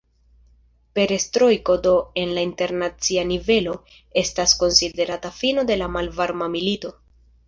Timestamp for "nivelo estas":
3.31-4.55